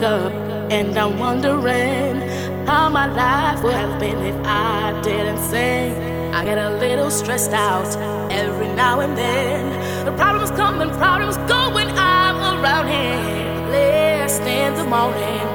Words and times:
wake 0.00 0.10
up 0.10 0.32
and 0.70 0.96
I'm 0.96 1.18
wondering 1.18 2.20
how 2.66 2.88
my 2.88 3.06
life 3.06 3.62
would 3.62 3.74
have 3.74 4.00
been 4.00 4.18
if 4.18 4.36
I 4.46 4.98
didn't 5.02 5.38
sing. 5.38 5.94
I 6.32 6.44
get 6.44 6.58
a 6.58 6.70
little 6.78 7.10
stressed 7.10 7.52
out 7.52 7.88
every 8.30 8.68
now 8.68 9.00
and 9.00 9.16
then. 9.16 10.04
The 10.04 10.12
problems 10.12 10.50
come 10.52 10.80
and 10.80 10.90
problems 10.92 11.36
go 11.48 11.74
when 11.74 11.88
I'm 11.98 12.36
around 12.62 12.88
here. 12.88 13.70
Less 13.70 14.38
than 14.38 14.74
the 14.74 14.84
morning. 14.84 15.49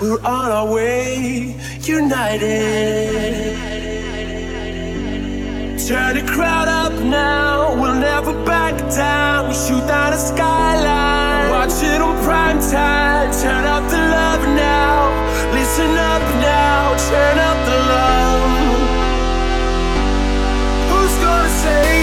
We're 0.00 0.20
on 0.24 0.50
our 0.50 0.72
way, 0.72 1.54
united. 1.82 3.58
Turn 5.86 6.16
the 6.16 6.22
crowd 6.32 6.68
up 6.68 6.92
now, 7.04 7.74
we'll 7.80 7.94
never 7.94 8.32
back 8.44 8.76
down. 8.94 9.48
We 9.48 9.54
shoot 9.54 9.84
down 9.86 10.12
the 10.12 10.18
skyline, 10.18 11.50
watch 11.50 11.82
it 11.82 12.00
on 12.00 12.16
prime 12.24 12.60
time. 12.60 13.32
Turn 13.32 13.64
up 13.64 13.90
the 13.90 13.98
love 13.98 14.42
now, 14.56 15.10
listen 15.52 15.90
up 15.96 16.22
now, 16.40 16.96
turn 17.10 17.38
up 17.38 17.58
the 17.66 17.78
love. 17.92 18.42
Who's 20.90 21.16
gonna 21.24 21.48
say? 21.62 21.97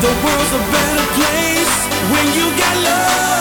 The 0.00 0.12
world's 0.22 0.52
a 0.54 0.62
better 0.70 1.06
place. 1.18 1.74
When 2.12 2.26
you 2.38 2.46
got 2.56 2.76
love, 2.84 3.37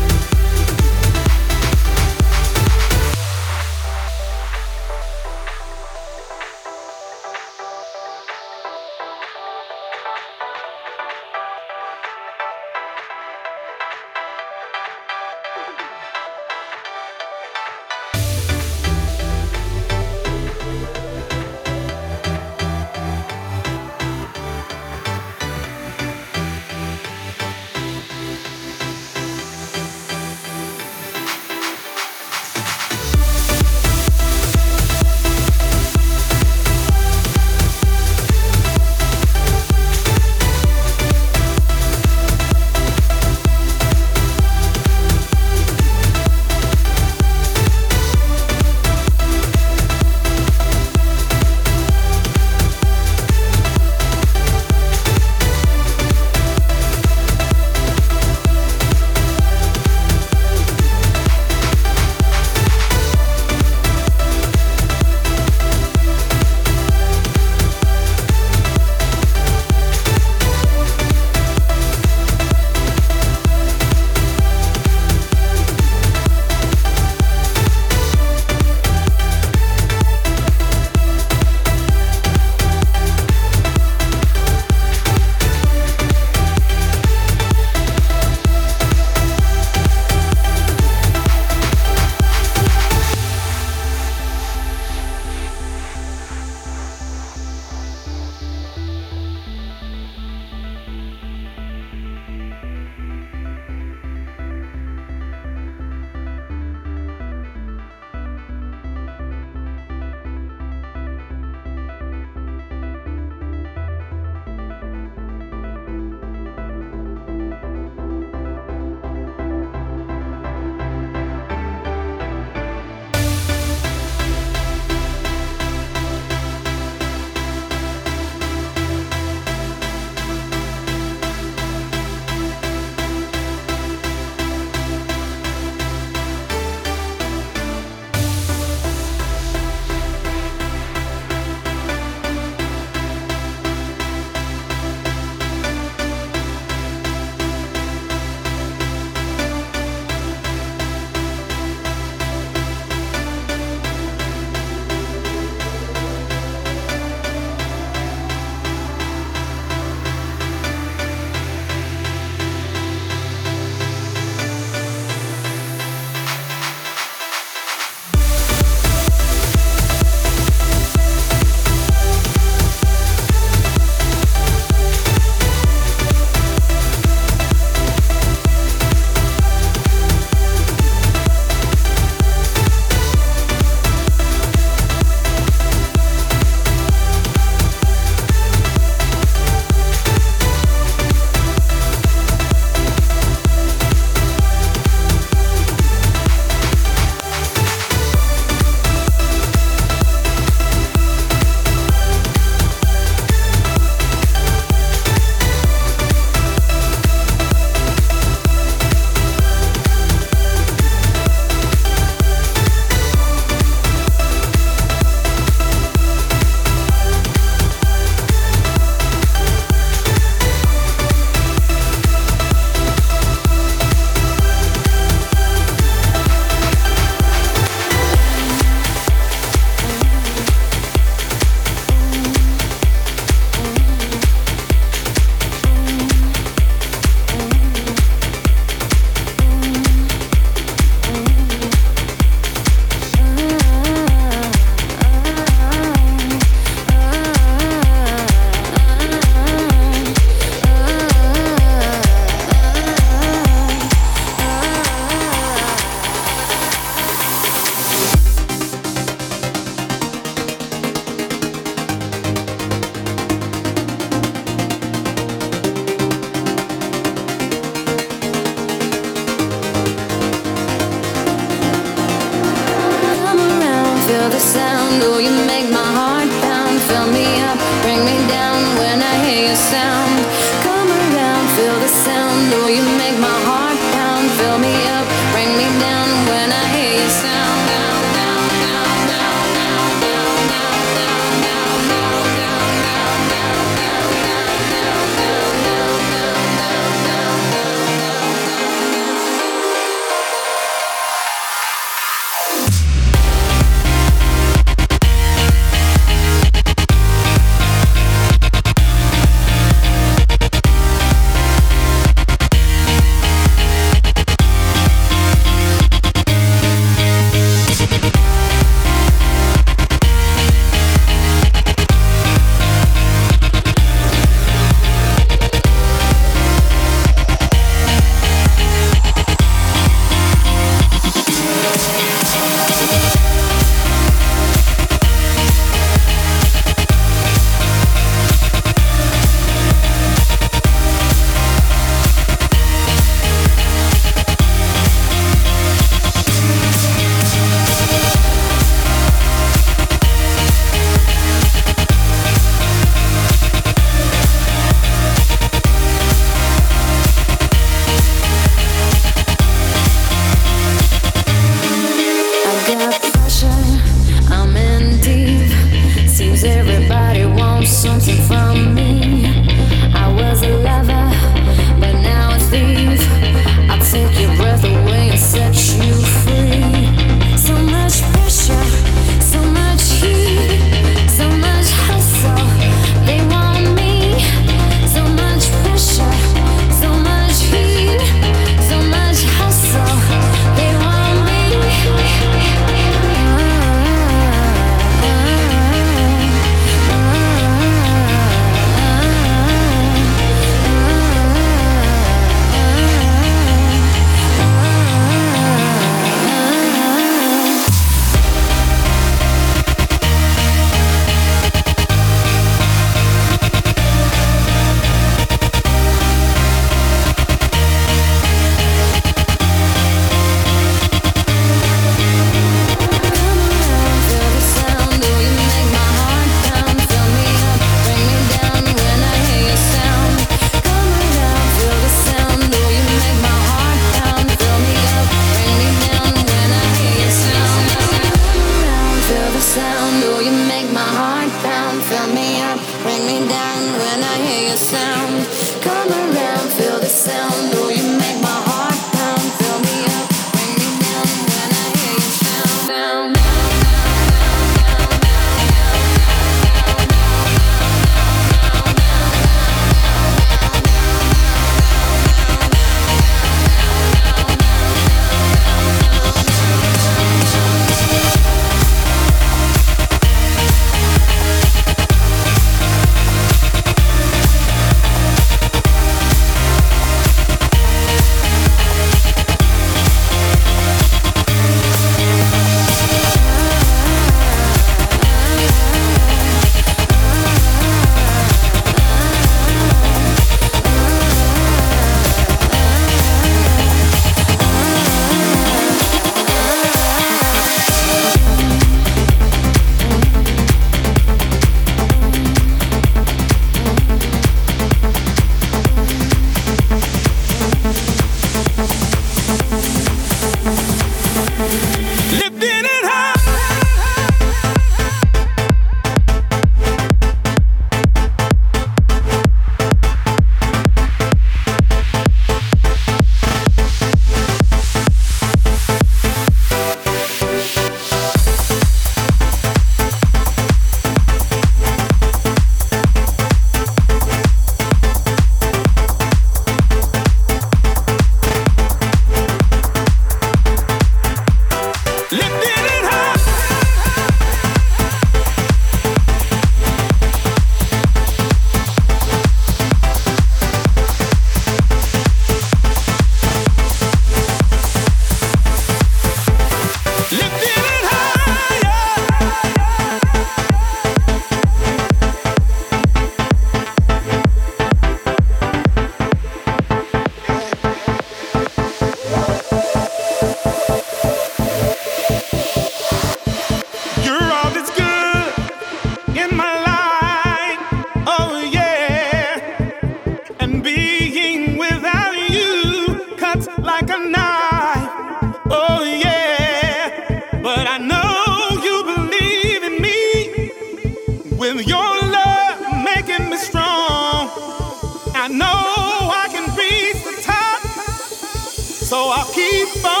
So 598.91 599.07
I'll 599.07 599.23
keep 599.31 599.85
on. 599.85 600.00